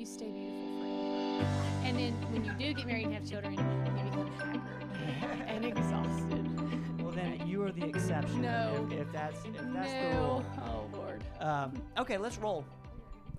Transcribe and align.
you 0.00 0.06
stay 0.06 0.30
beautiful 0.30 0.64
forever. 0.80 1.46
And 1.84 1.98
then 1.98 2.12
when 2.32 2.42
you 2.42 2.52
do 2.52 2.72
get 2.72 2.86
married 2.86 3.04
and 3.04 3.14
have 3.14 3.28
children, 3.28 3.52
you 3.52 3.58
become 3.58 3.96
haggard 3.98 5.44
and 5.46 5.66
exhausted. 5.66 7.02
Well, 7.02 7.12
then 7.12 7.46
you 7.46 7.62
are 7.64 7.70
the 7.70 7.84
exception. 7.84 8.40
No. 8.40 8.88
If, 8.90 9.00
if 9.00 9.12
that's 9.12 9.44
if 9.44 9.52
that's 9.74 9.92
the 9.92 10.10
no. 10.10 10.18
rule. 10.18 10.44
Oh 10.64 10.96
Lord. 10.96 11.22
Um, 11.38 11.82
okay, 11.98 12.16
let's 12.16 12.38
roll. 12.38 12.64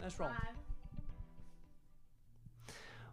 Let's 0.03 0.19
roll. 0.19 0.29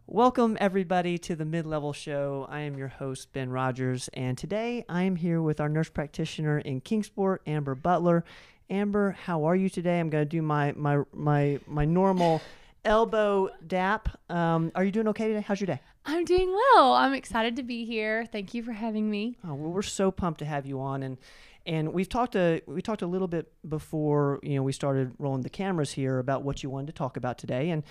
Welcome, 0.06 0.58
everybody, 0.60 1.16
to 1.16 1.34
the 1.34 1.46
Mid 1.46 1.64
Level 1.64 1.94
Show. 1.94 2.46
I 2.50 2.60
am 2.60 2.76
your 2.76 2.88
host, 2.88 3.32
Ben 3.32 3.48
Rogers, 3.48 4.10
and 4.12 4.36
today 4.36 4.84
I 4.90 5.04
am 5.04 5.16
here 5.16 5.40
with 5.40 5.58
our 5.58 5.70
nurse 5.70 5.88
practitioner 5.88 6.58
in 6.58 6.82
Kingsport, 6.82 7.40
Amber 7.46 7.74
Butler. 7.74 8.24
Amber, 8.68 9.12
how 9.12 9.44
are 9.44 9.56
you 9.56 9.70
today? 9.70 10.00
I'm 10.00 10.10
going 10.10 10.24
to 10.24 10.28
do 10.28 10.42
my 10.42 10.72
my 10.76 11.02
my 11.14 11.60
my 11.66 11.86
normal 11.86 12.42
elbow 12.88 13.50
dap. 13.66 14.08
Um, 14.30 14.72
are 14.74 14.82
you 14.82 14.90
doing 14.90 15.08
okay 15.08 15.28
today? 15.28 15.44
How's 15.46 15.60
your 15.60 15.66
day? 15.66 15.80
I'm 16.06 16.24
doing 16.24 16.50
well. 16.50 16.94
I'm 16.94 17.12
excited 17.12 17.56
to 17.56 17.62
be 17.62 17.84
here. 17.84 18.26
Thank 18.32 18.54
you 18.54 18.62
for 18.62 18.72
having 18.72 19.10
me. 19.10 19.36
Oh, 19.44 19.54
well, 19.54 19.70
we're 19.70 19.82
so 19.82 20.10
pumped 20.10 20.38
to 20.38 20.46
have 20.46 20.64
you 20.64 20.80
on, 20.80 21.02
and 21.02 21.18
and 21.66 21.92
we've 21.92 22.08
talked 22.08 22.34
a 22.34 22.62
we 22.66 22.80
talked 22.80 23.02
a 23.02 23.06
little 23.06 23.28
bit 23.28 23.52
before 23.68 24.40
you 24.42 24.56
know 24.56 24.62
we 24.62 24.72
started 24.72 25.12
rolling 25.18 25.42
the 25.42 25.50
cameras 25.50 25.92
here 25.92 26.18
about 26.18 26.42
what 26.42 26.62
you 26.62 26.70
wanted 26.70 26.86
to 26.86 26.92
talk 26.94 27.18
about 27.18 27.36
today, 27.36 27.68
and 27.70 27.82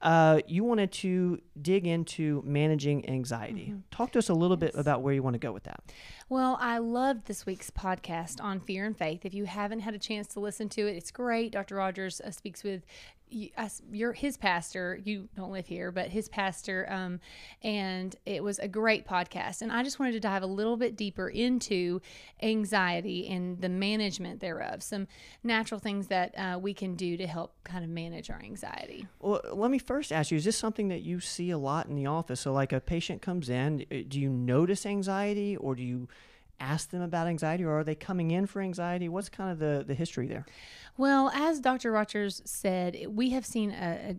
uh, 0.00 0.40
you 0.46 0.64
wanted 0.64 0.90
to 0.92 1.38
dig 1.60 1.86
into 1.86 2.42
managing 2.46 3.08
anxiety. 3.10 3.74
Talk 3.90 4.12
to 4.12 4.18
us 4.18 4.30
a 4.30 4.34
little 4.34 4.56
bit 4.56 4.74
about 4.74 5.02
where 5.02 5.12
you 5.12 5.22
want 5.22 5.34
to 5.34 5.38
go 5.38 5.52
with 5.52 5.64
that. 5.64 5.82
Well, 6.28 6.58
I 6.60 6.78
loved 6.78 7.26
this 7.26 7.46
week's 7.46 7.70
podcast 7.70 8.42
on 8.42 8.58
fear 8.58 8.84
and 8.84 8.98
faith. 8.98 9.24
If 9.24 9.32
you 9.32 9.44
haven't 9.44 9.80
had 9.80 9.94
a 9.94 9.98
chance 9.98 10.26
to 10.28 10.40
listen 10.40 10.68
to 10.70 10.88
it, 10.88 10.96
it's 10.96 11.12
great. 11.12 11.52
Dr. 11.52 11.76
Rogers 11.76 12.20
uh, 12.20 12.32
speaks 12.32 12.64
with 12.64 12.84
y- 13.32 13.50
us- 13.56 13.80
your 13.92 14.12
his 14.12 14.36
pastor. 14.36 14.98
You 15.04 15.28
don't 15.36 15.52
live 15.52 15.68
here, 15.68 15.92
but 15.92 16.08
his 16.08 16.28
pastor, 16.28 16.86
um, 16.90 17.20
and 17.62 18.16
it 18.26 18.42
was 18.42 18.58
a 18.58 18.66
great 18.66 19.06
podcast. 19.06 19.62
And 19.62 19.70
I 19.70 19.84
just 19.84 20.00
wanted 20.00 20.12
to 20.12 20.20
dive 20.20 20.42
a 20.42 20.46
little 20.48 20.76
bit 20.76 20.96
deeper 20.96 21.28
into 21.28 22.00
anxiety 22.42 23.28
and 23.28 23.60
the 23.60 23.68
management 23.68 24.40
thereof. 24.40 24.82
Some 24.82 25.06
natural 25.44 25.78
things 25.78 26.08
that 26.08 26.34
uh, 26.36 26.58
we 26.58 26.74
can 26.74 26.96
do 26.96 27.16
to 27.16 27.26
help 27.28 27.54
kind 27.62 27.84
of 27.84 27.90
manage 27.90 28.30
our 28.30 28.40
anxiety. 28.42 29.06
Well, 29.20 29.40
let 29.52 29.70
me 29.70 29.78
first 29.78 30.10
ask 30.10 30.32
you: 30.32 30.38
Is 30.38 30.44
this 30.44 30.56
something 30.56 30.88
that 30.88 31.02
you 31.02 31.20
see 31.20 31.50
a 31.50 31.58
lot 31.58 31.86
in 31.86 31.94
the 31.94 32.06
office? 32.06 32.40
So, 32.40 32.52
like 32.52 32.72
a 32.72 32.80
patient 32.80 33.22
comes 33.22 33.48
in, 33.48 33.86
uh, 33.92 33.96
do 34.08 34.20
you 34.20 34.30
notice 34.30 34.84
anxiety, 34.86 35.56
or 35.56 35.74
do 35.76 35.84
you 35.84 36.08
ask 36.60 36.90
them 36.90 37.02
about 37.02 37.26
anxiety, 37.26 37.64
or 37.64 37.78
are 37.78 37.84
they 37.84 37.94
coming 37.94 38.30
in 38.30 38.46
for 38.46 38.60
anxiety? 38.60 39.08
What's 39.08 39.28
kind 39.28 39.50
of 39.50 39.58
the 39.58 39.84
the 39.86 39.94
history 39.94 40.26
there? 40.26 40.46
Well, 40.96 41.30
as 41.34 41.60
Dr. 41.60 41.92
Rogers 41.92 42.40
said, 42.46 43.06
we 43.08 43.30
have 43.30 43.44
seen 43.44 43.70
a, 43.70 44.10
a 44.10 44.16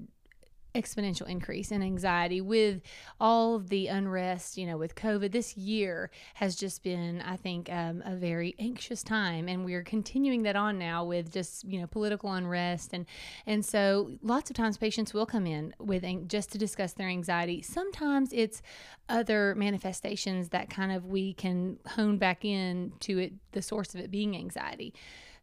exponential 0.77 1.27
increase 1.27 1.71
in 1.71 1.81
anxiety 1.81 2.41
with 2.41 2.81
all 3.19 3.55
of 3.55 3.69
the 3.69 3.87
unrest, 3.87 4.57
you 4.57 4.65
know, 4.65 4.77
with 4.77 4.95
COVID. 4.95 5.31
This 5.31 5.57
year 5.57 6.11
has 6.35 6.55
just 6.55 6.83
been, 6.83 7.21
I 7.21 7.35
think, 7.35 7.71
um, 7.71 8.03
a 8.05 8.15
very 8.15 8.55
anxious 8.59 9.03
time, 9.03 9.47
and 9.47 9.65
we're 9.65 9.83
continuing 9.83 10.43
that 10.43 10.55
on 10.55 10.77
now 10.77 11.03
with 11.03 11.33
just 11.33 11.63
you 11.65 11.79
know 11.79 11.87
political 11.87 12.31
unrest, 12.31 12.91
and 12.93 13.05
and 13.45 13.65
so 13.65 14.11
lots 14.21 14.49
of 14.49 14.55
times 14.55 14.77
patients 14.77 15.13
will 15.13 15.25
come 15.25 15.45
in 15.45 15.73
with 15.79 16.03
just 16.27 16.51
to 16.51 16.57
discuss 16.57 16.93
their 16.93 17.09
anxiety. 17.09 17.61
Sometimes 17.61 18.29
it's 18.31 18.61
other 19.09 19.55
manifestations 19.55 20.49
that 20.49 20.69
kind 20.69 20.91
of 20.91 21.05
we 21.05 21.33
can 21.33 21.77
hone 21.87 22.17
back 22.17 22.43
in 22.45 22.93
to 23.01 23.17
it, 23.17 23.33
the 23.51 23.61
source 23.61 23.95
of 23.95 24.01
it 24.01 24.11
being 24.11 24.35
anxiety. 24.35 24.93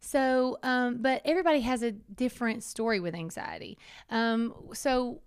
So, 0.05 0.59
um, 0.61 0.97
but 1.01 1.23
everybody 1.25 1.61
has 1.61 1.81
a 1.81 1.91
different 1.91 2.63
story 2.63 2.99
with 2.99 3.15
anxiety. 3.15 3.79
Um, 4.11 4.53
so, 4.73 5.21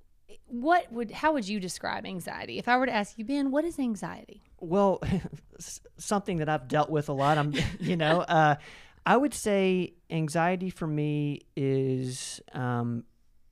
what 0.47 0.91
would 0.93 1.11
how 1.11 1.33
would 1.33 1.49
you 1.49 1.59
describe 1.59 2.07
anxiety? 2.07 2.59
If 2.59 2.69
I 2.69 2.77
were 2.77 2.87
to 2.87 2.95
ask 2.95 3.19
you, 3.19 3.25
Ben, 3.25 3.51
what 3.51 3.65
is 3.65 3.81
anxiety? 3.81 4.41
Well, 4.61 5.03
something 5.99 6.37
that 6.37 6.49
I've 6.49 6.69
dealt 6.69 6.91
with 6.91 7.09
a 7.09 7.13
lot. 7.13 7.39
I'm, 7.39 7.55
you 7.81 7.97
know, 7.97 8.21
uh, 8.21 8.55
I 9.05 9.17
would 9.17 9.35
say 9.35 9.95
anxiety 10.11 10.71
for 10.71 10.87
me 10.87 11.41
is, 11.57 12.41
um, 12.53 13.03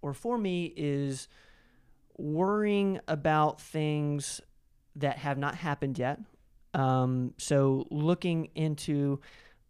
or 0.03 0.15
for 0.15 0.38
me 0.38 0.72
is 0.76 1.26
worrying 2.16 3.00
about 3.09 3.60
things 3.60 4.41
that 4.94 5.19
have 5.19 5.38
not 5.38 5.56
happened 5.56 5.98
yet. 5.98 6.20
Um, 6.72 7.34
so 7.36 7.88
looking 7.91 8.50
into 8.54 9.20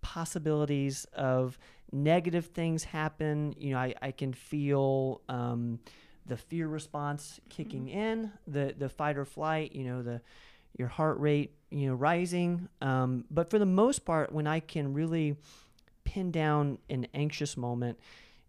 possibilities 0.06 1.04
of 1.14 1.58
negative 1.90 2.46
things 2.46 2.84
happen. 2.84 3.52
You 3.58 3.72
know, 3.72 3.78
I, 3.78 3.92
I 4.00 4.10
can 4.12 4.32
feel 4.32 5.20
um, 5.28 5.80
the 6.26 6.36
fear 6.36 6.68
response 6.68 7.40
kicking 7.48 7.88
in, 7.88 8.30
the 8.46 8.72
the 8.78 8.88
fight 8.88 9.16
or 9.16 9.24
flight. 9.24 9.72
You 9.74 9.82
know, 9.82 10.02
the 10.02 10.20
your 10.78 10.86
heart 10.86 11.18
rate, 11.18 11.56
you 11.70 11.88
know, 11.88 11.94
rising. 11.94 12.68
Um, 12.80 13.24
but 13.32 13.50
for 13.50 13.58
the 13.58 13.66
most 13.66 14.04
part, 14.04 14.30
when 14.30 14.46
I 14.46 14.60
can 14.60 14.94
really 14.94 15.36
pin 16.04 16.30
down 16.30 16.78
an 16.88 17.08
anxious 17.12 17.56
moment, 17.56 17.98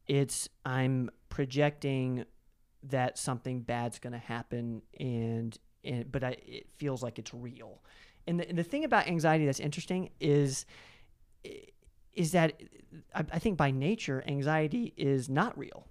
it's 0.05 0.47
I'm 0.63 1.09
projecting 1.29 2.23
that 2.83 3.17
something 3.17 3.61
bad's 3.61 3.97
going 3.97 4.13
to 4.13 4.19
happen, 4.19 4.83
and 4.99 5.57
and 5.83 6.11
but 6.11 6.23
I, 6.23 6.37
it 6.45 6.67
feels 6.75 7.01
like 7.01 7.17
it's 7.17 7.33
real. 7.33 7.81
And 8.27 8.39
the, 8.39 8.47
and 8.47 8.57
the 8.57 8.63
thing 8.63 8.83
about 8.83 9.07
anxiety 9.07 9.47
that's 9.47 9.59
interesting 9.59 10.11
is 10.19 10.67
is 12.13 12.31
that 12.31 12.61
I, 13.13 13.39
think 13.39 13.57
by 13.57 13.71
nature 13.71 14.23
anxiety 14.27 14.93
is 14.97 15.29
not 15.29 15.57
real. 15.57 15.87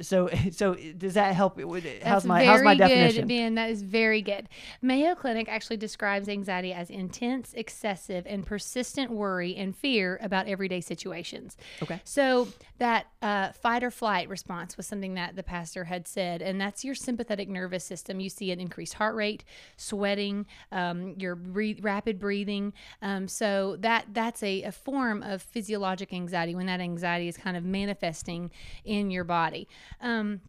So 0.00 0.28
so 0.52 0.74
does 0.74 1.14
that 1.14 1.34
help? 1.34 1.56
With, 1.56 1.84
how's 1.84 2.22
That's 2.22 2.24
my 2.24 2.44
how's 2.44 2.62
my 2.62 2.74
definition? 2.74 3.22
good, 3.22 3.28
Ben. 3.28 3.54
That 3.54 3.70
is 3.70 3.82
very 3.82 4.22
good. 4.22 4.48
Mayo 4.82 5.14
Clinic 5.14 5.48
actually 5.48 5.76
describes 5.76 6.28
anxiety 6.28 6.72
as 6.72 6.90
intense, 6.90 7.52
excessive, 7.54 8.26
and 8.26 8.46
persistent 8.46 9.10
worry 9.10 9.56
and 9.56 9.76
fear 9.76 10.18
about 10.22 10.46
everyday 10.48 10.80
situations. 10.80 11.56
Okay. 11.82 12.00
So 12.04 12.48
that 12.78 13.06
uh, 13.22 13.52
fight 13.52 13.82
or 13.82 13.90
flight 13.90 14.28
response 14.28 14.76
was 14.76 14.86
something 14.86 15.14
that 15.14 15.36
the 15.36 15.42
pastor 15.42 15.84
had 15.84 16.06
said, 16.06 16.42
and 16.42 16.60
that's 16.60 16.84
your 16.84 16.94
sympathetic 16.94 17.48
nervous 17.48 17.84
system. 17.84 18.20
You 18.20 18.30
see 18.30 18.50
an 18.52 18.60
increased 18.60 18.94
heart 18.94 19.14
rate, 19.14 19.44
sweating, 19.76 20.46
um, 20.72 21.14
your 21.18 21.34
breathe, 21.34 21.80
rapid 21.82 22.18
breathing. 22.18 22.72
Um, 23.02 23.28
so 23.28 23.76
that 23.80 24.06
that's 24.12 24.42
a, 24.42 24.62
a 24.62 24.72
form 24.72 25.22
of 25.22 25.42
physiologic 25.42 26.12
anxiety 26.12 26.54
when 26.54 26.66
that 26.66 26.80
anxiety 26.80 27.28
is 27.28 27.36
kind 27.36 27.56
of 27.56 27.64
manifesting 27.64 28.50
in 28.84 29.10
your 29.10 29.24
body. 29.24 29.68
Um, 30.00 30.40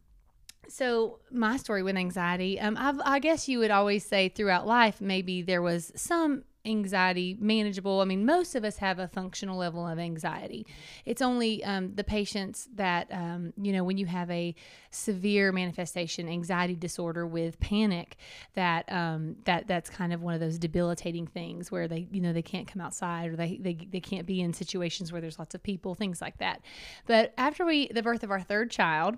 so 0.68 1.20
my 1.32 1.58
story 1.58 1.84
with 1.84 1.98
anxiety, 1.98 2.60
um, 2.60 2.78
I've, 2.78 3.00
I 3.04 3.20
guess 3.20 3.48
you 3.48 3.60
would 3.60 3.72
always 3.72 4.06
say 4.06 4.30
throughout 4.30 4.68
life, 4.68 5.02
maybe 5.02 5.42
there 5.42 5.62
was 5.62 5.92
some 5.96 6.44
anxiety 6.66 7.38
manageable. 7.40 8.02
I 8.02 8.06
mean, 8.06 8.26
most 8.26 8.56
of 8.56 8.64
us 8.64 8.78
have 8.78 9.00
a 9.00 9.08
functional 9.08 9.58
level 9.58 9.88
of 9.88 9.98
anxiety. 9.98 10.66
It's 11.06 11.22
only 11.22 11.64
um, 11.64 11.96
the 11.96 12.04
patients 12.04 12.68
that, 12.76 13.08
um, 13.12 13.54
you 13.62 13.72
know, 13.72 13.84
when 13.84 13.98
you 13.98 14.06
have 14.06 14.30
a 14.30 14.54
severe 14.92 15.52
manifestation, 15.52 16.28
anxiety 16.28 16.76
disorder 16.76 17.26
with 17.26 17.60
panic, 17.60 18.18
that 18.56 18.92
um, 18.92 19.38
that 19.46 19.68
that's 19.68 19.90
kind 19.90 20.12
of 20.12 20.22
one 20.22 20.34
of 20.34 20.40
those 20.40 20.58
debilitating 20.58 21.28
things 21.28 21.72
where 21.72 21.88
they, 21.88 22.08
you 22.12 22.22
know, 22.22 22.34
they 22.34 22.42
can't 22.42 22.68
come 22.68 22.82
outside 22.82 23.30
or 23.30 23.36
they, 23.36 23.58
they, 23.62 23.78
they 23.90 24.02
can't 24.02 24.26
be 24.26 24.42
in 24.42 24.54
situations 24.54 25.12
where 25.12 25.22
there's 25.22 25.40
lots 25.40 25.56
of 25.56 25.64
people, 25.64 25.96
things 25.96 26.22
like 26.22 26.38
that. 26.40 26.62
But 27.06 27.34
after 27.38 27.66
we, 27.66 27.88
the 27.88 28.04
birth 28.04 28.24
of 28.24 28.32
our 28.32 28.42
third 28.42 28.70
child, 28.70 29.18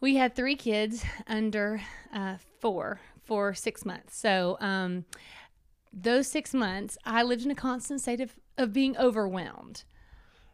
we 0.00 0.16
had 0.16 0.34
three 0.34 0.56
kids 0.56 1.04
under 1.26 1.80
uh, 2.12 2.36
four 2.60 3.00
for 3.24 3.54
six 3.54 3.84
months. 3.84 4.16
So, 4.16 4.56
um, 4.60 5.04
those 5.96 6.28
six 6.28 6.52
months, 6.52 6.98
I 7.04 7.22
lived 7.22 7.44
in 7.44 7.50
a 7.50 7.54
constant 7.54 8.00
state 8.02 8.20
of, 8.20 8.34
of 8.58 8.72
being 8.72 8.96
overwhelmed. 8.98 9.84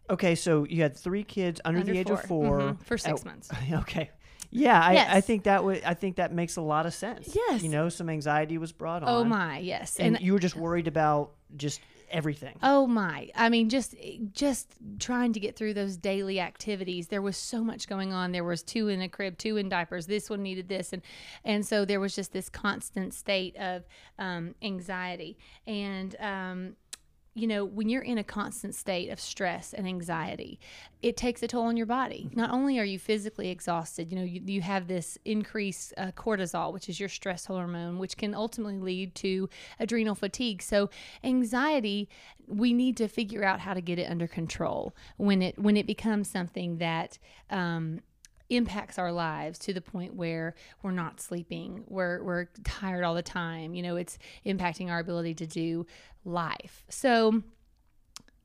Okay, 0.08 0.34
so 0.34 0.64
you 0.64 0.82
had 0.82 0.96
three 0.96 1.24
kids 1.24 1.60
under, 1.64 1.80
Under 1.80 1.92
the 1.92 1.98
age 1.98 2.06
four. 2.06 2.14
of 2.14 2.24
4 2.26 2.58
Mhm, 2.60 2.82
for 2.84 2.96
six 2.98 3.22
Oh, 3.24 3.28
months. 3.28 3.50
Okay. 3.72 4.10
Yeah, 4.54 4.78
I, 4.78 5.16
I 5.16 5.20
think 5.22 5.44
that 5.44 5.64
would 5.64 5.82
I 5.82 5.94
think 5.94 6.16
that 6.16 6.30
makes 6.30 6.56
a 6.56 6.60
lot 6.60 6.84
of 6.84 6.92
sense. 6.92 7.34
Yes. 7.34 7.62
You 7.62 7.70
know, 7.70 7.88
some 7.88 8.10
anxiety 8.10 8.58
was 8.58 8.70
brought 8.70 9.02
on. 9.02 9.08
Oh 9.08 9.24
my, 9.24 9.58
yes. 9.58 9.98
And, 9.98 10.20
you 10.20 10.34
were 10.34 10.38
just 10.38 10.56
worried 10.56 10.88
about 10.88 11.32
just 11.56 11.80
everything. 12.12 12.58
Oh 12.62 12.86
my! 12.86 13.30
I 13.34 13.48
mean, 13.48 13.68
just 13.68 13.94
just 14.32 14.74
trying 14.98 15.32
to 15.32 15.40
get 15.40 15.56
through 15.56 15.74
those 15.74 15.96
daily 15.96 16.38
activities. 16.38 17.08
There 17.08 17.22
was 17.22 17.36
so 17.36 17.64
much 17.64 17.88
going 17.88 18.12
on. 18.12 18.32
There 18.32 18.44
was 18.44 18.62
two 18.62 18.88
in 18.88 19.02
a 19.02 19.08
crib, 19.08 19.38
two 19.38 19.56
in 19.56 19.68
diapers. 19.68 20.06
This 20.06 20.30
one 20.30 20.42
needed 20.42 20.68
this, 20.68 20.92
and 20.92 21.02
and 21.44 21.66
so 21.66 21.84
there 21.84 22.00
was 22.00 22.14
just 22.14 22.32
this 22.32 22.48
constant 22.48 23.14
state 23.14 23.56
of 23.56 23.84
um, 24.18 24.54
anxiety. 24.62 25.38
And 25.66 26.14
um, 26.20 26.76
you 27.34 27.46
know, 27.46 27.64
when 27.64 27.88
you're 27.88 28.02
in 28.02 28.18
a 28.18 28.24
constant 28.24 28.74
state 28.74 29.08
of 29.10 29.18
stress 29.18 29.72
and 29.72 29.86
anxiety, 29.86 30.60
it 31.00 31.16
takes 31.16 31.42
a 31.42 31.48
toll 31.48 31.64
on 31.64 31.78
your 31.78 31.86
body. 31.86 32.28
Not 32.34 32.50
only 32.50 32.78
are 32.78 32.84
you 32.84 32.98
physically 32.98 33.48
exhausted, 33.48 34.12
you 34.12 34.18
know, 34.18 34.24
you, 34.24 34.42
you 34.44 34.60
have 34.60 34.86
this 34.86 35.16
increased 35.24 35.94
uh, 35.96 36.12
cortisol, 36.12 36.74
which 36.74 36.90
is 36.90 37.00
your 37.00 37.08
stress 37.08 37.46
hormone, 37.46 37.98
which 37.98 38.18
can 38.18 38.34
ultimately 38.34 38.78
lead 38.78 39.14
to 39.16 39.48
adrenal 39.80 40.14
fatigue. 40.14 40.62
So, 40.62 40.90
anxiety, 41.24 42.08
we 42.46 42.74
need 42.74 42.98
to 42.98 43.08
figure 43.08 43.44
out 43.44 43.60
how 43.60 43.72
to 43.72 43.80
get 43.80 43.98
it 43.98 44.10
under 44.10 44.26
control 44.26 44.94
when 45.16 45.40
it 45.40 45.58
when 45.58 45.78
it 45.78 45.86
becomes 45.86 46.28
something 46.28 46.78
that 46.78 47.18
um, 47.48 48.00
impacts 48.56 48.98
our 48.98 49.10
lives 49.10 49.58
to 49.60 49.72
the 49.72 49.80
point 49.80 50.14
where 50.14 50.54
we're 50.82 50.92
not 50.92 51.20
sleeping, 51.20 51.84
we're 51.88 52.22
we're 52.22 52.46
tired 52.64 53.04
all 53.04 53.14
the 53.14 53.22
time. 53.22 53.74
You 53.74 53.82
know, 53.82 53.96
it's 53.96 54.18
impacting 54.46 54.90
our 54.90 54.98
ability 54.98 55.34
to 55.34 55.46
do 55.46 55.86
life. 56.24 56.84
So, 56.88 57.42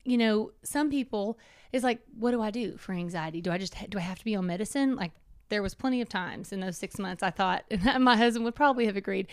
you 0.04 0.16
know, 0.16 0.52
some 0.62 0.90
people 0.90 1.38
is 1.72 1.84
like, 1.84 2.00
what 2.18 2.30
do 2.30 2.40
I 2.40 2.50
do 2.50 2.76
for 2.78 2.92
anxiety? 2.92 3.40
Do 3.40 3.50
I 3.50 3.58
just 3.58 3.74
do 3.90 3.98
I 3.98 4.02
have 4.02 4.18
to 4.18 4.24
be 4.24 4.34
on 4.34 4.46
medicine? 4.46 4.96
Like 4.96 5.12
there 5.50 5.62
was 5.62 5.74
plenty 5.74 6.00
of 6.00 6.08
times 6.08 6.52
in 6.52 6.60
those 6.60 6.76
six 6.76 6.98
months 6.98 7.22
I 7.22 7.30
thought, 7.30 7.64
and 7.70 8.04
my 8.04 8.16
husband 8.16 8.44
would 8.44 8.54
probably 8.54 8.86
have 8.86 8.96
agreed, 8.96 9.28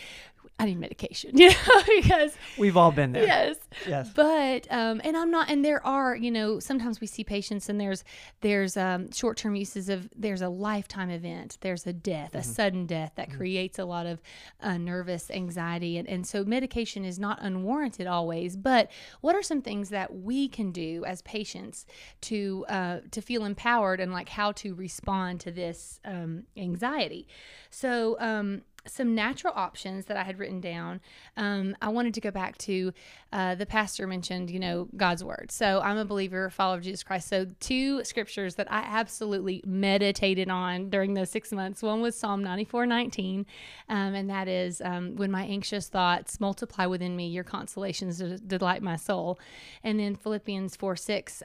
I 0.58 0.66
need 0.66 0.80
medication, 0.80 1.32
you 1.38 1.50
know, 1.50 1.84
because 2.00 2.34
we've 2.58 2.78
all 2.78 2.92
been 2.92 3.12
there. 3.12 3.26
Yes. 3.26 3.58
Yes. 3.86 4.10
But 4.16 4.68
um, 4.72 5.02
and 5.04 5.18
I'm 5.18 5.30
not, 5.30 5.50
and 5.50 5.66
there 5.66 5.86
are, 5.86 6.16
you 6.16 6.32
know, 6.32 6.60
sometimes 6.60 7.02
we 7.02 7.08
see 7.08 7.26
patients 7.26 7.68
and 7.68 7.80
there's 7.80 8.06
there's 8.40 8.78
um, 8.78 9.12
short 9.12 9.38
term 9.38 9.56
uses 9.56 9.90
of 9.90 10.10
there's 10.16 10.42
a 10.42 10.48
lifetime 10.48 11.10
event, 11.10 11.58
there's 11.60 11.86
a 11.86 11.92
death, 11.92 12.30
mm-hmm. 12.30 12.38
a 12.38 12.44
sudden 12.44 12.86
death 12.86 13.12
that 13.16 13.28
mm-hmm. 13.30 13.38
creates 13.38 13.80
a 13.80 13.86
lot 13.86 14.06
of 14.06 14.22
uh, 14.62 14.78
nervous 14.78 15.30
anxiety, 15.30 15.98
and 15.98 16.08
and 16.08 16.26
so 16.26 16.46
medication 16.46 17.04
is 17.04 17.20
not 17.20 17.38
unwarranted 17.42 18.08
always. 18.08 18.56
But 18.56 18.90
what 19.20 19.36
are 19.36 19.44
some 19.44 19.62
things 19.62 19.90
that 19.90 20.16
we 20.16 20.48
can 20.48 20.72
do 20.72 21.04
as 21.06 21.22
patients 21.24 21.86
to 22.22 22.66
uh, 22.70 23.00
to 23.12 23.22
feel 23.22 23.44
empowered 23.44 24.00
and 24.00 24.14
like 24.14 24.30
how 24.30 24.54
to 24.54 24.74
respond 24.74 25.42
to 25.42 25.52
this 25.52 26.00
um, 26.06 26.44
anxiety? 26.56 27.28
So 27.72 28.16
um, 28.22 28.62
some 28.88 29.16
natural 29.16 29.54
options 29.56 30.06
that 30.06 30.18
I 30.18 30.24
had 30.24 30.40
written 30.40 30.60
down. 30.62 31.02
Um, 31.38 31.76
I 31.82 31.90
wanted 31.90 32.14
to 32.16 32.22
go 32.22 32.32
back 32.32 32.58
to 32.60 32.94
uh, 33.32 33.56
the 33.56 33.66
pastor 33.66 34.08
mentioned, 34.08 34.50
you 34.50 34.60
know, 34.60 34.88
God's 34.96 35.24
word. 35.24 35.52
So 35.52 35.82
I'm 35.82 35.98
a 35.98 36.06
believer, 36.06 36.50
follower 36.50 36.78
of 36.78 36.84
Jesus 36.84 37.04
Christ. 37.04 37.28
So 37.28 37.48
two 37.60 38.04
scriptures 38.04 38.56
that 38.56 38.72
I 38.72 38.80
absolutely 38.80 39.62
meditated 39.66 40.50
on 40.50 40.90
during 40.90 41.14
those 41.14 41.30
six 41.30 41.52
months. 41.52 41.82
One 41.82 42.02
was 42.02 42.18
Psalm 42.18 42.44
94, 42.44 42.86
19, 42.86 43.46
um, 43.90 44.16
and 44.16 44.30
that 44.30 44.48
is 44.48 44.82
um, 44.82 45.16
when 45.16 45.32
my 45.32 45.44
anxious 45.46 45.88
thoughts 45.88 46.40
multiply 46.40 46.86
within 46.86 47.16
me, 47.16 47.28
your 47.28 47.44
consolations 47.44 48.20
delight 48.42 48.82
my 48.82 48.96
soul. 48.96 49.40
And 49.84 50.00
then 50.00 50.16
Philippians 50.16 50.76
4, 50.76 50.96
6. 50.96 51.44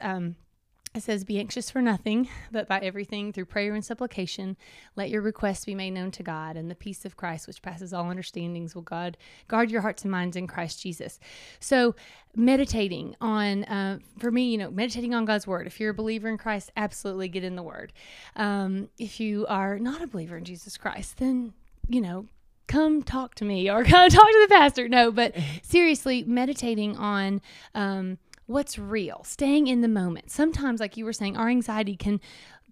It 0.93 1.03
says, 1.03 1.23
Be 1.23 1.39
anxious 1.39 1.69
for 1.69 1.81
nothing, 1.81 2.27
but 2.51 2.67
by 2.67 2.79
everything 2.79 3.31
through 3.31 3.45
prayer 3.45 3.73
and 3.73 3.83
supplication, 3.83 4.57
let 4.97 5.09
your 5.09 5.21
requests 5.21 5.63
be 5.63 5.73
made 5.73 5.91
known 5.91 6.11
to 6.11 6.23
God, 6.23 6.57
and 6.57 6.69
the 6.69 6.75
peace 6.75 7.05
of 7.05 7.15
Christ, 7.15 7.47
which 7.47 7.61
passes 7.61 7.93
all 7.93 8.09
understandings, 8.09 8.75
will 8.75 8.81
God 8.81 9.15
guard 9.47 9.71
your 9.71 9.81
hearts 9.81 10.03
and 10.03 10.11
minds 10.11 10.35
in 10.35 10.47
Christ 10.47 10.81
Jesus. 10.81 11.17
So, 11.61 11.95
meditating 12.35 13.15
on, 13.21 13.63
uh, 13.65 13.99
for 14.19 14.31
me, 14.31 14.51
you 14.51 14.57
know, 14.57 14.69
meditating 14.69 15.13
on 15.13 15.23
God's 15.23 15.47
word. 15.47 15.65
If 15.65 15.79
you're 15.79 15.91
a 15.91 15.93
believer 15.93 16.27
in 16.27 16.37
Christ, 16.37 16.71
absolutely 16.75 17.29
get 17.29 17.45
in 17.45 17.55
the 17.55 17.63
word. 17.63 17.93
Um, 18.35 18.89
if 18.97 19.21
you 19.21 19.45
are 19.47 19.79
not 19.79 20.01
a 20.01 20.07
believer 20.07 20.35
in 20.35 20.43
Jesus 20.43 20.75
Christ, 20.77 21.17
then, 21.17 21.53
you 21.87 22.01
know, 22.01 22.27
come 22.67 23.01
talk 23.01 23.35
to 23.35 23.45
me 23.45 23.69
or 23.69 23.83
come 23.85 24.09
talk 24.09 24.27
to 24.27 24.47
the 24.49 24.53
pastor. 24.53 24.89
No, 24.89 25.11
but 25.11 25.35
seriously, 25.61 26.23
meditating 26.23 26.97
on, 26.97 27.41
um, 27.75 28.17
what's 28.51 28.77
real, 28.77 29.23
staying 29.23 29.67
in 29.67 29.81
the 29.81 29.87
moment. 29.87 30.31
Sometimes, 30.31 30.79
like 30.79 30.97
you 30.97 31.05
were 31.05 31.13
saying, 31.13 31.37
our 31.37 31.49
anxiety 31.49 31.95
can 31.95 32.19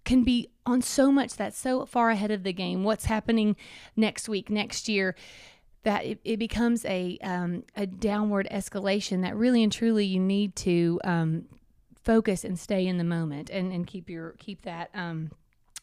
can 0.06 0.24
be 0.24 0.50
on 0.66 0.82
so 0.82 1.12
much 1.12 1.36
that's 1.36 1.58
so 1.58 1.86
far 1.86 2.10
ahead 2.10 2.32
of 2.32 2.44
the 2.44 2.54
game. 2.54 2.84
What's 2.84 3.06
happening 3.06 3.56
next 3.96 4.30
week, 4.30 4.50
next 4.50 4.88
year, 4.88 5.16
that 5.84 6.06
it, 6.06 6.20
it 6.24 6.38
becomes 6.38 6.86
a 6.86 7.18
um, 7.24 7.64
a 7.76 7.86
downward 7.86 8.48
escalation. 8.52 9.22
That 9.22 9.36
really 9.36 9.64
and 9.64 9.72
truly 9.72 10.06
you 10.06 10.20
need 10.20 10.56
to 10.58 11.00
um, 11.04 11.46
focus 12.04 12.44
and 12.44 12.58
stay 12.58 12.86
in 12.86 12.98
the 12.98 13.04
moment 13.04 13.50
and 13.50 13.72
and 13.72 13.86
keep 13.86 14.10
your 14.10 14.36
keep 14.40 14.64
that 14.64 14.90
um, 14.94 15.32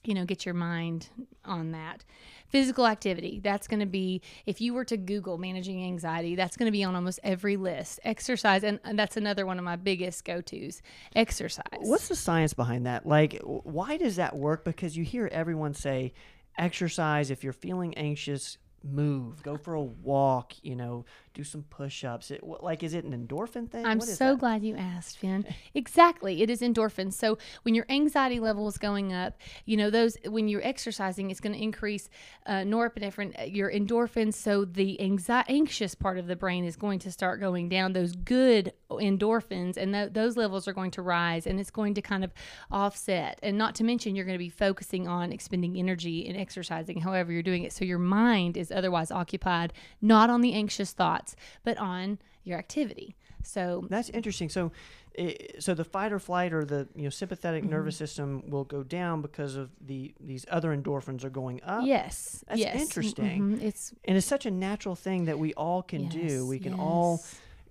you 0.06 0.14
know 0.14 0.24
get 0.24 0.44
your 0.44 0.54
mind 0.54 1.08
on 1.44 1.72
that. 1.72 2.04
Physical 2.48 2.86
activity 2.86 3.40
that's 3.42 3.66
going 3.66 3.80
to 3.80 3.86
be 3.86 4.22
if 4.46 4.60
you 4.60 4.72
were 4.72 4.84
to 4.84 4.96
google 4.96 5.36
managing 5.36 5.82
anxiety 5.84 6.36
that's 6.36 6.56
going 6.56 6.66
to 6.66 6.72
be 6.72 6.84
on 6.84 6.94
almost 6.94 7.18
every 7.24 7.56
list. 7.56 8.00
Exercise 8.04 8.62
and 8.62 8.80
that's 8.94 9.16
another 9.16 9.46
one 9.46 9.58
of 9.58 9.64
my 9.64 9.76
biggest 9.76 10.24
go-to's 10.24 10.80
exercise. 11.14 11.64
What's 11.80 12.08
the 12.08 12.16
science 12.16 12.54
behind 12.54 12.86
that? 12.86 13.06
Like 13.06 13.40
why 13.42 13.96
does 13.96 14.16
that 14.16 14.36
work? 14.36 14.64
Because 14.64 14.96
you 14.96 15.04
hear 15.04 15.28
everyone 15.32 15.74
say 15.74 16.12
exercise 16.56 17.30
if 17.30 17.42
you're 17.44 17.52
feeling 17.52 17.94
anxious 17.94 18.58
move, 18.84 19.42
go 19.42 19.56
for 19.56 19.74
a 19.74 19.82
walk, 19.82 20.54
you 20.62 20.76
know, 20.76 21.04
do 21.36 21.44
some 21.44 21.62
push-ups. 21.64 22.30
It, 22.30 22.42
like 22.42 22.82
is 22.82 22.94
it 22.94 23.04
an 23.04 23.12
endorphin 23.12 23.70
thing? 23.70 23.84
I'm 23.84 24.00
so 24.00 24.30
that? 24.30 24.38
glad 24.38 24.64
you 24.64 24.74
asked, 24.74 25.18
Finn. 25.18 25.44
exactly. 25.74 26.42
It 26.42 26.48
is 26.48 26.62
endorphins. 26.62 27.12
So 27.12 27.36
when 27.62 27.74
your 27.74 27.84
anxiety 27.90 28.40
level 28.40 28.66
is 28.68 28.78
going 28.78 29.12
up, 29.12 29.36
you 29.66 29.76
know, 29.76 29.90
those 29.90 30.16
when 30.24 30.48
you're 30.48 30.64
exercising, 30.66 31.30
it's 31.30 31.40
going 31.40 31.52
to 31.54 31.62
increase 31.62 32.08
uh, 32.46 32.62
norepinephrine, 32.62 33.38
uh, 33.38 33.44
your 33.44 33.70
endorphins, 33.70 34.34
so 34.34 34.64
the 34.64 34.96
anxi- 35.00 35.44
anxious 35.46 35.94
part 35.94 36.16
of 36.16 36.26
the 36.26 36.36
brain 36.36 36.64
is 36.64 36.74
going 36.74 36.98
to 37.00 37.12
start 37.12 37.38
going 37.38 37.68
down. 37.68 37.92
Those 37.92 38.12
good 38.12 38.72
endorphins 38.90 39.76
and 39.76 39.92
th- 39.92 40.12
those 40.14 40.38
levels 40.38 40.66
are 40.66 40.72
going 40.72 40.92
to 40.92 41.02
rise 41.02 41.46
and 41.46 41.60
it's 41.60 41.70
going 41.70 41.92
to 41.94 42.02
kind 42.02 42.24
of 42.24 42.32
offset. 42.70 43.38
And 43.42 43.58
not 43.58 43.74
to 43.76 43.84
mention 43.84 44.16
you're 44.16 44.24
going 44.24 44.38
to 44.38 44.38
be 44.38 44.48
focusing 44.48 45.06
on 45.06 45.32
expending 45.32 45.76
energy 45.76 46.26
and 46.26 46.36
exercising 46.36 47.00
however 47.00 47.30
you're 47.30 47.42
doing 47.42 47.64
it. 47.64 47.74
So 47.74 47.84
your 47.84 47.98
mind 47.98 48.56
is 48.56 48.72
otherwise 48.72 49.10
occupied 49.10 49.74
not 50.00 50.30
on 50.30 50.40
the 50.40 50.54
anxious 50.54 50.94
thoughts, 51.26 51.36
but 51.64 51.78
on 51.78 52.18
your 52.44 52.58
activity. 52.58 53.16
So 53.42 53.86
that's 53.88 54.08
interesting. 54.10 54.48
So, 54.48 54.72
eh, 55.16 55.34
so 55.58 55.74
the 55.74 55.84
fight 55.84 56.12
or 56.12 56.18
flight 56.18 56.52
or 56.52 56.64
the 56.64 56.88
you 56.94 57.04
know 57.04 57.10
sympathetic 57.10 57.62
mm-hmm. 57.62 57.72
nervous 57.72 57.96
system 57.96 58.42
will 58.48 58.64
go 58.64 58.82
down 58.82 59.22
because 59.22 59.56
of 59.56 59.70
the 59.80 60.14
these 60.20 60.46
other 60.50 60.76
endorphins 60.76 61.24
are 61.24 61.30
going 61.30 61.60
up. 61.64 61.84
Yes, 61.84 62.44
that's 62.48 62.60
yes. 62.60 62.80
interesting. 62.80 63.42
Mm-hmm. 63.42 63.66
It's 63.66 63.94
and 64.04 64.16
it's 64.16 64.26
such 64.26 64.46
a 64.46 64.50
natural 64.50 64.96
thing 64.96 65.26
that 65.26 65.38
we 65.38 65.54
all 65.54 65.82
can 65.82 66.04
yes, 66.04 66.12
do. 66.12 66.46
We 66.46 66.58
can 66.58 66.72
yes. 66.72 66.80
all 66.80 67.24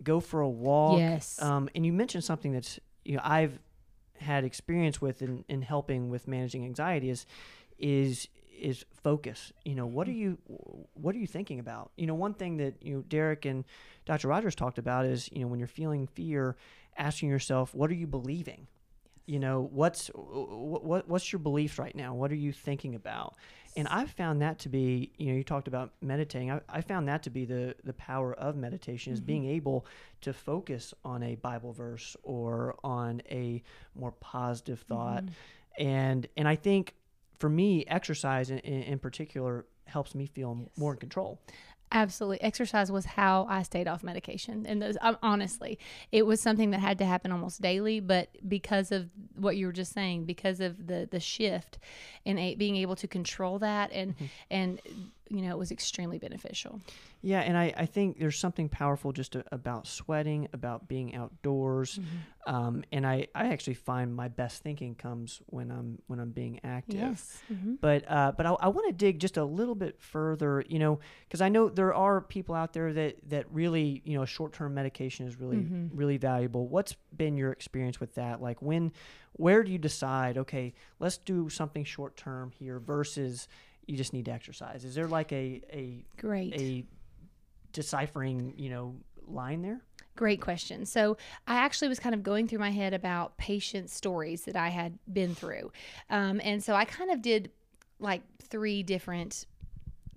go 0.03 0.19
for 0.19 0.41
a 0.41 0.49
walk. 0.49 0.99
Yes. 0.99 1.41
Um, 1.41 1.69
and 1.75 1.85
you 1.85 1.93
mentioned 1.93 2.23
something 2.23 2.53
that's 2.53 2.79
you 3.03 3.15
know 3.15 3.21
I've 3.23 3.59
had 4.17 4.45
experience 4.45 5.01
with 5.01 5.21
in, 5.21 5.43
in 5.49 5.61
helping 5.61 6.09
with 6.09 6.25
managing 6.25 6.63
anxiety 6.63 7.09
is 7.09 7.25
is 7.77 8.29
is 8.59 8.85
focus. 9.03 9.51
You 9.63 9.75
know, 9.75 9.85
what 9.85 10.07
are 10.07 10.13
you 10.13 10.37
what 10.93 11.15
are 11.15 11.19
you 11.19 11.27
thinking 11.27 11.59
about? 11.59 11.91
You 11.97 12.07
know, 12.07 12.15
one 12.15 12.33
thing 12.33 12.57
that 12.57 12.75
you 12.81 12.95
know 12.95 13.01
Derek 13.07 13.45
and 13.45 13.65
Dr. 14.05 14.27
Rogers 14.27 14.55
talked 14.55 14.77
about 14.77 15.05
is 15.05 15.29
you 15.31 15.39
know 15.41 15.47
when 15.47 15.59
you're 15.59 15.67
feeling 15.67 16.07
fear, 16.07 16.55
asking 16.97 17.29
yourself, 17.29 17.73
what 17.73 17.89
are 17.89 17.95
you 17.95 18.07
believing? 18.07 18.67
You 19.25 19.39
know, 19.39 19.69
what's 19.71 20.09
what 20.13 21.07
what's 21.07 21.31
your 21.31 21.39
beliefs 21.39 21.79
right 21.79 21.95
now? 21.95 22.13
What 22.13 22.31
are 22.31 22.35
you 22.35 22.51
thinking 22.51 22.95
about? 22.95 23.35
And 23.77 23.87
I've 23.89 24.11
found 24.11 24.41
that 24.41 24.59
to 24.59 24.69
be, 24.69 25.11
you 25.17 25.27
know, 25.27 25.33
you 25.33 25.43
talked 25.43 25.67
about 25.67 25.91
meditating. 26.01 26.49
I, 26.49 26.61
I 26.69 26.81
found 26.81 27.09
that 27.09 27.23
to 27.23 27.29
be 27.29 27.45
the 27.45 27.75
the 27.83 27.93
power 27.93 28.33
of 28.33 28.55
meditation 28.55 29.13
is 29.13 29.19
mm-hmm. 29.19 29.25
being 29.25 29.45
able 29.47 29.85
to 30.21 30.31
focus 30.31 30.93
on 31.03 31.23
a 31.23 31.35
Bible 31.35 31.73
verse 31.73 32.15
or 32.23 32.75
on 32.83 33.21
a 33.29 33.63
more 33.95 34.11
positive 34.11 34.79
thought. 34.81 35.25
Mm-hmm. 35.25 35.87
And 35.87 36.27
and 36.37 36.47
I 36.47 36.55
think 36.55 36.93
for 37.39 37.49
me, 37.49 37.85
exercise 37.87 38.49
in, 38.49 38.59
in 38.59 38.99
particular 38.99 39.65
helps 39.85 40.15
me 40.15 40.25
feel 40.25 40.57
yes. 40.59 40.77
more 40.77 40.93
in 40.93 40.99
control. 40.99 41.39
Absolutely. 41.91 42.41
Exercise 42.41 42.91
was 42.91 43.05
how 43.05 43.45
I 43.49 43.61
stayed 43.61 43.87
off 43.87 44.03
medication. 44.03 44.65
And 44.65 44.81
those, 44.81 44.97
um, 45.01 45.17
honestly, 45.21 45.77
it 46.11 46.25
was 46.25 46.41
something 46.41 46.71
that 46.71 46.79
had 46.79 46.97
to 46.97 47.05
happen 47.05 47.31
almost 47.31 47.61
daily. 47.61 47.99
But 47.99 48.29
because 48.49 48.91
of 48.91 49.09
what 49.35 49.55
you 49.55 49.67
were 49.67 49.71
just 49.71 49.93
saying, 49.93 50.25
because 50.25 50.59
of 50.59 50.87
the, 50.87 51.07
the 51.09 51.19
shift 51.19 51.77
in 52.25 52.37
a, 52.37 52.55
being 52.55 52.75
able 52.75 52.95
to 52.97 53.07
control 53.07 53.59
that 53.59 53.91
and, 53.91 54.15
mm-hmm. 54.15 54.25
and 54.49 54.81
you 55.29 55.41
know, 55.41 55.49
it 55.49 55.57
was 55.57 55.71
extremely 55.71 56.19
beneficial. 56.19 56.79
Yeah, 57.21 57.39
and 57.39 57.57
I, 57.57 57.73
I 57.75 57.85
think 57.87 58.19
there's 58.19 58.37
something 58.37 58.69
powerful 58.69 59.11
just 59.11 59.35
a, 59.35 59.43
about 59.51 59.87
sweating, 59.87 60.47
about 60.53 60.87
being 60.87 61.15
outdoors, 61.15 61.97
mm-hmm. 61.97 62.55
um, 62.55 62.83
and 62.91 63.07
I, 63.07 63.27
I 63.33 63.47
actually 63.47 63.73
find 63.73 64.15
my 64.15 64.27
best 64.27 64.61
thinking 64.61 64.93
comes 64.93 65.41
when 65.47 65.71
I'm 65.71 65.99
when 66.05 66.19
I'm 66.19 66.29
being 66.29 66.59
active. 66.63 66.99
Yes. 66.99 67.41
Mm-hmm. 67.51 67.75
But 67.81 68.05
uh, 68.07 68.33
but 68.37 68.45
I, 68.45 68.51
I 68.51 68.67
want 68.67 68.87
to 68.87 68.93
dig 68.93 69.19
just 69.19 69.37
a 69.37 69.43
little 69.43 69.73
bit 69.73 69.99
further, 69.99 70.63
you 70.67 70.77
know, 70.77 70.99
because 71.27 71.41
I 71.41 71.49
know 71.49 71.69
there 71.69 71.95
are 71.95 72.21
people 72.21 72.53
out 72.53 72.73
there 72.73 72.93
that 72.93 73.29
that 73.29 73.45
really 73.51 74.03
you 74.05 74.15
know 74.15 74.25
short 74.25 74.53
term 74.53 74.75
medication 74.75 75.27
is 75.27 75.39
really 75.39 75.57
mm-hmm. 75.57 75.97
really 75.97 76.17
valuable. 76.17 76.67
What's 76.67 76.95
been 77.17 77.37
your 77.37 77.51
experience 77.51 77.99
with 77.99 78.13
that? 78.15 78.41
Like 78.41 78.61
when, 78.61 78.91
where 79.33 79.63
do 79.63 79.71
you 79.71 79.79
decide? 79.79 80.37
Okay, 80.37 80.73
let's 80.99 81.17
do 81.17 81.49
something 81.49 81.83
short 81.83 82.17
term 82.17 82.51
here 82.51 82.79
versus 82.79 83.47
you 83.87 83.97
just 83.97 84.13
need 84.13 84.25
to 84.25 84.31
exercise. 84.31 84.83
Is 84.85 84.95
there 84.95 85.07
like 85.07 85.31
a 85.31 85.61
a 85.71 86.05
great 86.17 86.53
a 86.53 86.85
deciphering 87.71 88.53
you 88.57 88.69
know 88.69 88.95
line 89.27 89.61
there? 89.61 89.81
Great 90.15 90.39
question. 90.39 90.85
So 90.85 91.17
I 91.45 91.55
actually 91.55 91.89
was 91.89 91.99
kind 91.99 92.15
of 92.15 92.23
going 92.23 92.47
through 92.47 92.59
my 92.59 92.71
head 92.71 92.93
about 92.93 93.37
patient 93.37 93.89
stories 93.89 94.45
that 94.45 94.55
I 94.55 94.69
had 94.69 94.97
been 95.11 95.35
through, 95.35 95.71
um, 96.09 96.39
and 96.43 96.63
so 96.63 96.73
I 96.73 96.85
kind 96.85 97.11
of 97.11 97.21
did 97.21 97.51
like 97.99 98.21
three 98.41 98.83
different 98.83 99.45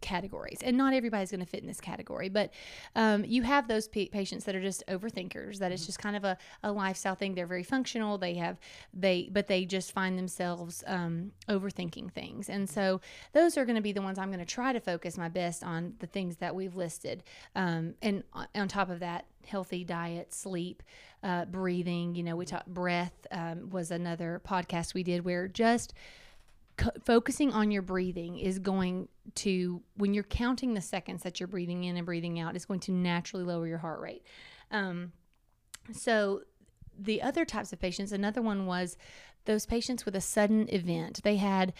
categories 0.00 0.59
and 0.62 0.76
not 0.76 0.95
everybody's 0.95 1.31
going 1.31 1.40
to 1.40 1.47
fit 1.47 1.61
in 1.61 1.67
this 1.67 1.81
category 1.81 2.28
but 2.28 2.52
um, 2.95 3.25
you 3.25 3.43
have 3.43 3.69
those 3.69 3.88
pa- 3.88 4.05
patients 4.11 4.45
that 4.45 4.55
are 4.55 4.61
just 4.61 4.83
overthinkers 4.88 5.59
that 5.59 5.73
it's 5.73 5.87
just 5.87 5.99
kind 5.99 6.17
of 6.17 6.25
a, 6.25 6.37
a 6.62 6.73
lifestyle 6.73 7.14
thing. 7.14 7.35
They're 7.35 7.47
very 7.47 7.62
functional. 7.62 8.19
They 8.19 8.35
have 8.35 8.59
they 8.93 9.28
but 9.31 9.47
they 9.47 9.64
just 9.64 9.93
find 9.93 10.19
themselves 10.19 10.85
um, 10.87 11.33
overthinking 11.49 12.12
things. 12.12 12.49
And 12.49 12.69
so 12.69 13.00
those 13.33 13.57
are 13.57 13.64
going 13.64 13.76
to 13.76 13.83
be 13.83 13.93
the 13.93 14.02
ones 14.02 14.19
i'm 14.19 14.28
going 14.28 14.38
to 14.38 14.45
try 14.45 14.73
to 14.73 14.81
focus 14.81 15.17
my 15.19 15.28
best 15.28 15.64
on 15.64 15.95
the 15.99 16.07
things 16.07 16.37
that 16.37 16.55
we've 16.55 16.76
listed. 16.76 17.23
Um, 17.55 17.95
and 18.02 18.23
on, 18.33 18.47
on 18.55 18.69
top 18.69 18.90
of 18.90 19.00
that 19.00 19.26
healthy 19.47 19.83
diet 19.85 20.35
sleep 20.35 20.83
uh, 21.23 21.47
breathing 21.47 22.14
you 22.14 22.23
know 22.23 22.37
we 22.37 22.45
talked 22.45 22.67
breath 22.67 23.26
um, 23.31 23.71
was 23.71 23.90
another 23.90 24.40
podcast 24.47 24.93
we 24.93 25.02
did 25.02 25.25
where 25.25 25.49
just 25.49 25.95
focusing 27.04 27.52
on 27.52 27.70
your 27.70 27.82
breathing 27.82 28.38
is 28.38 28.58
going 28.58 29.08
to 29.35 29.82
when 29.97 30.14
you're 30.14 30.25
counting 30.25 30.75
the 30.75 30.80
seconds 30.80 31.23
that 31.23 31.40
you're 31.40 31.47
breathing 31.47 31.85
in 31.85 31.97
and 31.97 32.06
breathing 32.06 32.38
out 32.38 32.56
is 32.56 32.64
going 32.64 32.80
to 32.80 32.92
naturally 32.92 33.44
lower 33.44 33.66
your 33.66 33.78
heart 33.78 34.00
rate 34.00 34.23
um, 34.70 35.12
so 35.92 36.42
the 36.99 37.23
other 37.23 37.44
types 37.44 37.73
of 37.73 37.78
patients 37.78 38.12
another 38.12 38.42
one 38.42 38.66
was 38.66 38.97
those 39.44 39.66
patients 39.66 40.04
with 40.04 40.14
a 40.14 40.20
sudden 40.20 40.68
event 40.73 41.20
they 41.25 41.37
had 41.37 41.73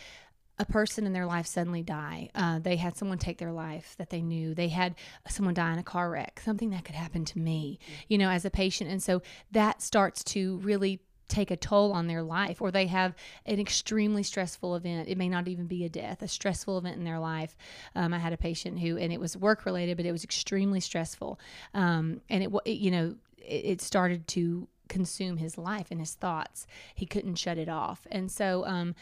a 0.59 0.65
person 0.65 1.07
in 1.07 1.13
their 1.13 1.27
life 1.27 1.47
suddenly 1.47 1.83
die. 1.83 2.31
Uh, 2.35 2.59
they 2.59 2.77
had 2.77 2.97
someone 2.97 3.19
take 3.19 3.39
their 3.39 3.53
life 3.53 3.95
that 3.99 4.11
they 4.11 4.21
knew. 4.21 4.55
They 4.55 4.69
had 4.69 4.97
someone 5.29 5.55
die 5.55 5.73
in 5.73 5.79
a 5.79 5.85
car 5.85 6.11
wreck, 6.11 6.41
something 6.45 6.71
that 6.71 6.85
could 6.85 6.97
happen 6.97 7.25
to 7.27 7.39
me, 7.39 7.79
you 8.09 8.19
know, 8.19 8.29
as 8.29 8.45
a 8.45 8.51
patient. 8.51 8.91
And 8.91 9.03
so 9.03 9.23
that 9.53 9.83
starts 9.83 10.25
to 10.25 10.59
really 10.59 11.01
take 11.29 11.51
a 11.51 11.57
toll 11.57 11.93
on 11.93 12.07
their 12.07 12.23
life 12.23 12.61
or 12.61 12.71
they 12.71 12.87
have 12.87 13.15
an 13.47 13.61
extremely 13.61 14.23
stressful 14.23 14.75
event. 14.75 15.09
It 15.09 15.19
may 15.19 15.29
not 15.29 15.47
even 15.49 15.67
be 15.67 15.85
a 15.85 15.89
death 15.89 16.23
a 16.23 16.29
stressful 16.29 16.79
event 16.79 16.97
in 16.97 17.05
their 17.05 17.19
life. 17.19 17.57
Um, 17.95 18.13
i 18.15 18.19
had 18.19 18.33
a 18.33 18.37
patient 18.37 18.81
who 18.81 18.97
and 18.97 19.13
it 19.13 19.21
was 19.21 19.37
work 19.37 19.65
related 19.65 19.97
but 19.97 20.07
it 20.07 20.13
was 20.13 20.25
extremely 20.25 20.81
stressful. 20.81 21.39
Um, 21.75 22.21
and 22.29 22.43
it, 22.43 22.51
it, 22.65 22.79
you 22.79 22.91
know 22.91 23.15
it, 23.39 23.65
it, 23.65 23.81
started 23.81 24.27
to 24.29 24.69
consume 24.89 25.37
his 25.37 25.59
life 25.59 25.89
and 25.91 26.01
his 26.01 26.15
thoughts. 26.15 26.67
He 26.95 27.07
couldn't 27.07 27.37
shut 27.37 27.59
it 27.59 27.69
off. 27.69 28.07
And 28.11 28.31
so 28.31 28.65
um, 28.67 28.95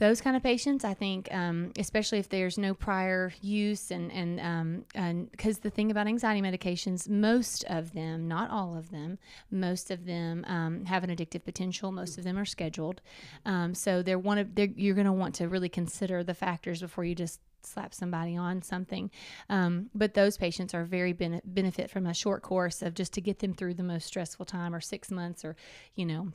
those 0.00 0.22
kind 0.22 0.34
of 0.34 0.42
patients, 0.42 0.82
I 0.82 0.94
think, 0.94 1.28
um, 1.30 1.72
especially 1.78 2.18
if 2.18 2.30
there's 2.30 2.56
no 2.56 2.72
prior 2.72 3.34
use, 3.42 3.90
and 3.90 4.10
and 4.10 4.40
um, 4.40 5.26
because 5.30 5.58
the 5.58 5.68
thing 5.68 5.90
about 5.90 6.06
anxiety 6.06 6.40
medications, 6.40 7.06
most 7.06 7.64
of 7.64 7.92
them, 7.92 8.26
not 8.26 8.50
all 8.50 8.76
of 8.76 8.90
them, 8.90 9.18
most 9.50 9.90
of 9.90 10.06
them 10.06 10.44
um, 10.48 10.86
have 10.86 11.04
an 11.04 11.10
addictive 11.10 11.44
potential. 11.44 11.92
Most 11.92 12.16
of 12.16 12.24
them 12.24 12.38
are 12.38 12.46
scheduled, 12.46 13.02
um, 13.44 13.74
so 13.74 14.02
they're 14.02 14.18
one 14.18 14.38
of 14.38 14.54
they're, 14.54 14.70
you're 14.74 14.94
going 14.94 15.06
to 15.06 15.12
want 15.12 15.34
to 15.36 15.48
really 15.48 15.68
consider 15.68 16.24
the 16.24 16.34
factors 16.34 16.80
before 16.80 17.04
you 17.04 17.14
just 17.14 17.38
slap 17.62 17.92
somebody 17.92 18.38
on 18.38 18.62
something. 18.62 19.10
Um, 19.50 19.90
but 19.94 20.14
those 20.14 20.38
patients 20.38 20.72
are 20.72 20.84
very 20.86 21.12
bene- 21.12 21.42
benefit 21.44 21.90
from 21.90 22.06
a 22.06 22.14
short 22.14 22.40
course 22.40 22.80
of 22.80 22.94
just 22.94 23.12
to 23.12 23.20
get 23.20 23.40
them 23.40 23.52
through 23.52 23.74
the 23.74 23.82
most 23.82 24.06
stressful 24.06 24.46
time, 24.46 24.74
or 24.74 24.80
six 24.80 25.10
months, 25.10 25.44
or 25.44 25.56
you 25.94 26.06
know 26.06 26.32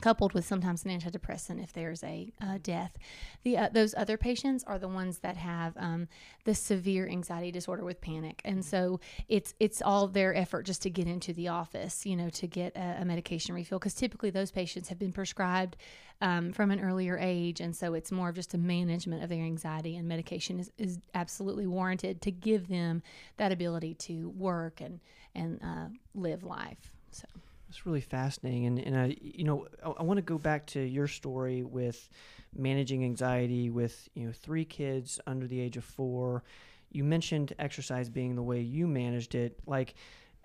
coupled 0.00 0.32
with 0.32 0.44
sometimes 0.44 0.84
an 0.84 0.90
antidepressant 0.90 1.62
if 1.62 1.72
there's 1.72 2.02
a 2.04 2.32
uh, 2.40 2.58
death. 2.62 2.96
The 3.42 3.56
uh, 3.56 3.68
those 3.72 3.94
other 3.94 4.16
patients 4.16 4.64
are 4.64 4.78
the 4.78 4.88
ones 4.88 5.18
that 5.18 5.36
have 5.36 5.74
um, 5.76 6.08
the 6.44 6.54
severe 6.54 7.08
anxiety 7.08 7.50
disorder 7.50 7.84
with 7.84 8.00
panic, 8.00 8.40
and 8.44 8.64
so 8.64 9.00
it's 9.28 9.54
it's 9.60 9.80
all 9.80 10.06
their 10.06 10.34
effort 10.34 10.64
just 10.64 10.82
to 10.82 10.90
get 10.90 11.06
into 11.06 11.32
the 11.32 11.48
office, 11.48 12.04
you 12.04 12.16
know, 12.16 12.28
to 12.30 12.46
get 12.46 12.76
a, 12.76 12.98
a 13.00 13.04
medication 13.04 13.54
refill 13.54 13.78
because 13.78 13.94
typically 13.94 14.30
those 14.30 14.50
patients 14.50 14.88
have 14.88 14.98
been 14.98 15.12
prescribed 15.12 15.76
um, 16.20 16.52
from 16.52 16.70
an 16.70 16.80
earlier 16.80 17.18
age, 17.18 17.60
and 17.60 17.74
so 17.74 17.94
it's 17.94 18.12
more 18.12 18.28
of 18.28 18.34
just 18.34 18.54
a 18.54 18.58
management 18.58 19.22
of 19.22 19.28
their 19.28 19.42
anxiety, 19.42 19.96
and 19.96 20.08
medication 20.08 20.58
is, 20.60 20.70
is 20.78 20.98
absolutely 21.14 21.66
warranted 21.66 22.20
to 22.22 22.30
give 22.30 22.68
them 22.68 23.02
that 23.36 23.52
ability 23.52 23.94
to 23.94 24.30
work 24.30 24.80
and 24.80 25.00
and 25.34 25.60
uh, 25.62 25.86
live 26.14 26.44
life. 26.44 26.92
So. 27.10 27.26
It's 27.74 27.84
really 27.84 28.00
fascinating, 28.00 28.66
and 28.66 28.78
and 28.78 28.96
I, 28.96 29.16
you 29.20 29.42
know, 29.42 29.66
I, 29.84 29.90
I 29.90 30.02
want 30.04 30.18
to 30.18 30.22
go 30.22 30.38
back 30.38 30.64
to 30.66 30.80
your 30.80 31.08
story 31.08 31.64
with 31.64 32.08
managing 32.54 33.02
anxiety 33.02 33.68
with 33.68 34.08
you 34.14 34.26
know 34.26 34.32
three 34.32 34.64
kids 34.64 35.18
under 35.26 35.48
the 35.48 35.58
age 35.58 35.76
of 35.76 35.82
four. 35.82 36.44
You 36.92 37.02
mentioned 37.02 37.52
exercise 37.58 38.08
being 38.08 38.36
the 38.36 38.44
way 38.44 38.60
you 38.60 38.86
managed 38.86 39.34
it. 39.34 39.58
Like, 39.66 39.94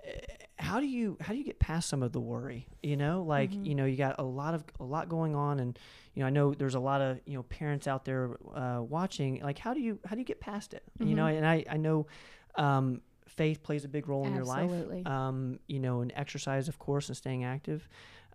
eh, 0.04 0.22
how 0.58 0.80
do 0.80 0.88
you 0.88 1.18
how 1.22 1.34
do 1.34 1.38
you 1.38 1.46
get 1.46 1.60
past 1.60 1.88
some 1.88 2.02
of 2.02 2.14
the 2.14 2.20
worry? 2.20 2.68
You 2.82 2.98
know, 2.98 3.22
like 3.22 3.52
mm-hmm. 3.52 3.64
you 3.64 3.76
know, 3.76 3.86
you 3.86 3.96
got 3.96 4.16
a 4.18 4.24
lot 4.24 4.56
of 4.56 4.64
a 4.80 4.84
lot 4.84 5.08
going 5.08 5.36
on, 5.36 5.60
and 5.60 5.78
you 6.16 6.22
know, 6.22 6.28
I 6.28 6.32
know 6.32 6.56
there's 6.56 6.74
a 6.74 6.80
lot 6.80 7.00
of 7.00 7.20
you 7.28 7.36
know 7.36 7.44
parents 7.44 7.88
out 7.88 8.06
there 8.06 8.38
uh, 8.56 8.82
watching. 8.82 9.40
Like, 9.44 9.60
how 9.60 9.76
do 9.76 9.82
you 9.82 10.00
how 10.04 10.16
do 10.16 10.20
you 10.20 10.26
get 10.26 10.40
past 10.40 10.74
it? 10.74 10.82
Mm-hmm. 10.98 11.10
You 11.10 11.16
know, 11.16 11.28
and 11.28 11.46
I 11.46 11.64
I 11.70 11.78
know. 11.78 12.08
Um, 12.56 13.02
faith 13.40 13.64
plays 13.64 13.86
a 13.86 13.88
big 13.88 14.10
role 14.10 14.28
in 14.28 14.36
Absolutely. 14.36 14.98
your 14.98 15.06
life. 15.06 15.08
Um, 15.08 15.60
you 15.68 15.80
know, 15.80 16.02
and 16.02 16.12
exercise, 16.14 16.68
of 16.68 16.78
course, 16.78 17.08
and 17.08 17.16
staying 17.16 17.46
active. 17.46 17.88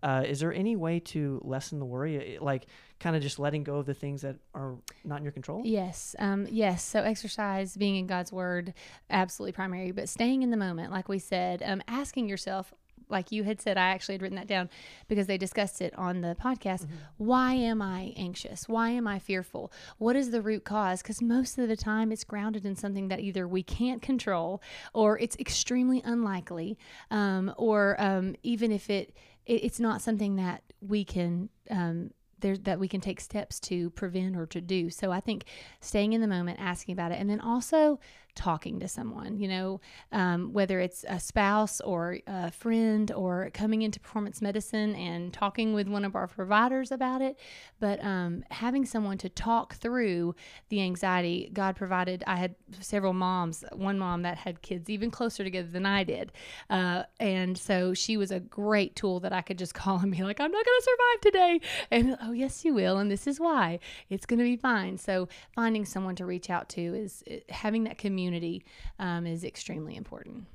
Uh, 0.02 0.22
is 0.26 0.40
there 0.40 0.52
any 0.52 0.76
way 0.76 0.98
to 1.00 1.40
lessen 1.44 1.78
the 1.78 1.84
worry, 1.84 2.38
like 2.40 2.66
kind 3.00 3.14
of 3.14 3.20
just 3.22 3.38
letting 3.38 3.64
go 3.64 3.76
of 3.76 3.86
the 3.86 3.92
things 3.94 4.22
that 4.22 4.36
are 4.54 4.76
not 5.04 5.18
in 5.18 5.22
your 5.22 5.32
control? 5.32 5.60
Yes, 5.64 6.16
um, 6.18 6.46
yes. 6.50 6.82
So 6.82 7.00
exercise, 7.00 7.76
being 7.76 7.96
in 7.96 8.06
God's 8.06 8.32
Word, 8.32 8.72
absolutely 9.10 9.52
primary. 9.52 9.92
But 9.92 10.08
staying 10.08 10.42
in 10.42 10.50
the 10.50 10.56
moment, 10.56 10.90
like 10.90 11.08
we 11.08 11.18
said, 11.18 11.62
um, 11.64 11.82
asking 11.86 12.28
yourself, 12.28 12.72
like 13.08 13.32
you 13.32 13.44
had 13.44 13.60
said, 13.60 13.76
I 13.76 13.88
actually 13.88 14.14
had 14.14 14.22
written 14.22 14.36
that 14.36 14.46
down 14.46 14.68
because 15.08 15.26
they 15.26 15.38
discussed 15.38 15.80
it 15.80 15.96
on 15.98 16.20
the 16.20 16.36
podcast. 16.40 16.84
Mm-hmm. 16.84 16.94
Why 17.18 17.54
am 17.54 17.82
I 17.82 18.12
anxious? 18.16 18.68
Why 18.68 18.90
am 18.90 19.06
I 19.06 19.18
fearful? 19.18 19.72
What 19.98 20.16
is 20.16 20.30
the 20.30 20.42
root 20.42 20.64
cause? 20.64 21.02
Because 21.02 21.22
most 21.22 21.58
of 21.58 21.68
the 21.68 21.76
time 21.76 22.12
it's 22.12 22.24
grounded 22.24 22.64
in 22.64 22.76
something 22.76 23.08
that 23.08 23.20
either 23.20 23.46
we 23.46 23.62
can't 23.62 24.02
control 24.02 24.62
or 24.92 25.18
it's 25.18 25.36
extremely 25.36 26.02
unlikely, 26.04 26.78
um, 27.10 27.52
or 27.56 27.96
um, 28.00 28.36
even 28.42 28.72
if 28.72 28.90
it, 28.90 29.14
it, 29.46 29.64
it's 29.64 29.80
not 29.80 30.02
something 30.02 30.36
that 30.36 30.62
we 30.80 31.04
can. 31.04 31.48
Um, 31.70 32.10
there, 32.40 32.56
that 32.58 32.78
we 32.78 32.88
can 32.88 33.00
take 33.00 33.20
steps 33.20 33.58
to 33.58 33.88
prevent 33.90 34.36
or 34.36 34.44
to 34.44 34.60
do. 34.60 34.90
So 34.90 35.10
I 35.10 35.20
think 35.20 35.46
staying 35.80 36.12
in 36.12 36.20
the 36.20 36.26
moment, 36.26 36.60
asking 36.60 36.92
about 36.92 37.10
it, 37.10 37.18
and 37.18 37.30
then 37.30 37.40
also 37.40 37.98
talking 38.34 38.80
to 38.80 38.88
someone, 38.88 39.38
you 39.38 39.48
know, 39.48 39.80
um, 40.12 40.52
whether 40.52 40.80
it's 40.80 41.04
a 41.08 41.20
spouse 41.20 41.80
or 41.80 42.18
a 42.26 42.50
friend 42.50 43.12
or 43.12 43.50
coming 43.54 43.82
into 43.82 44.00
performance 44.00 44.42
medicine 44.42 44.94
and 44.96 45.32
talking 45.32 45.72
with 45.72 45.88
one 45.88 46.04
of 46.04 46.16
our 46.16 46.26
providers 46.26 46.90
about 46.90 47.22
it. 47.22 47.38
But 47.80 48.04
um, 48.04 48.44
having 48.50 48.84
someone 48.84 49.18
to 49.18 49.28
talk 49.28 49.74
through 49.76 50.34
the 50.68 50.82
anxiety, 50.82 51.50
God 51.52 51.76
provided. 51.76 52.24
I 52.26 52.36
had 52.36 52.54
several 52.80 53.12
moms, 53.12 53.64
one 53.72 53.98
mom 53.98 54.22
that 54.22 54.38
had 54.38 54.62
kids 54.62 54.90
even 54.90 55.10
closer 55.10 55.44
together 55.44 55.68
than 55.68 55.86
I 55.86 56.02
did. 56.04 56.32
Uh, 56.68 57.04
and 57.20 57.56
so 57.56 57.94
she 57.94 58.16
was 58.16 58.30
a 58.30 58.40
great 58.40 58.96
tool 58.96 59.20
that 59.20 59.32
I 59.32 59.42
could 59.42 59.58
just 59.58 59.74
call 59.74 60.00
and 60.00 60.10
be 60.10 60.22
like, 60.22 60.40
I'm 60.40 60.50
not 60.50 60.64
going 60.64 60.78
to 60.80 60.84
survive 60.84 61.20
today. 61.20 61.60
And 61.90 62.16
oh, 62.22 62.32
yes, 62.32 62.64
you 62.64 62.74
will. 62.74 62.98
And 62.98 63.10
this 63.10 63.26
is 63.26 63.38
why 63.38 63.78
it's 64.10 64.26
going 64.26 64.38
to 64.38 64.44
be 64.44 64.56
fine. 64.56 64.98
So 64.98 65.28
finding 65.54 65.84
someone 65.84 66.16
to 66.16 66.26
reach 66.26 66.50
out 66.50 66.68
to 66.70 66.80
is 66.80 67.22
having 67.48 67.84
that 67.84 67.98
community 67.98 68.23
community 68.24 68.64
um, 68.98 69.26
is 69.26 69.44
extremely 69.44 69.96
important. 69.96 70.46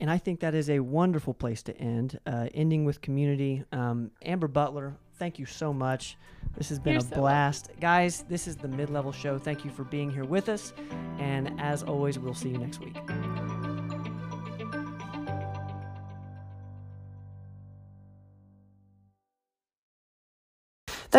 And 0.00 0.10
I 0.10 0.18
think 0.18 0.40
that 0.40 0.54
is 0.54 0.70
a 0.70 0.80
wonderful 0.80 1.34
place 1.34 1.62
to 1.64 1.76
end, 1.76 2.18
uh, 2.26 2.48
ending 2.54 2.84
with 2.84 3.00
community. 3.00 3.62
Um, 3.70 4.10
Amber 4.22 4.48
Butler, 4.48 4.96
thank 5.18 5.38
you 5.38 5.44
so 5.44 5.72
much. 5.72 6.16
This 6.56 6.70
has 6.70 6.78
been 6.78 6.94
You're 6.94 7.02
a 7.02 7.04
so 7.04 7.16
blast. 7.16 7.66
Welcome. 7.66 7.80
Guys, 7.80 8.24
this 8.28 8.48
is 8.48 8.56
the 8.56 8.68
Mid 8.68 8.88
Level 8.90 9.12
Show. 9.12 9.38
Thank 9.38 9.64
you 9.64 9.70
for 9.70 9.84
being 9.84 10.10
here 10.10 10.24
with 10.24 10.48
us. 10.48 10.72
And 11.18 11.60
as 11.60 11.82
always, 11.82 12.18
we'll 12.18 12.34
see 12.34 12.48
you 12.48 12.58
next 12.58 12.80
week. 12.80 12.96